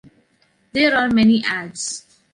There 0.71 0.97
are 0.97 1.09
many 1.11 1.43
ads. 1.45 2.07